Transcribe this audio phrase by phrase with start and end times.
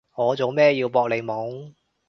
[0.15, 1.75] 我做咩要搏你懵？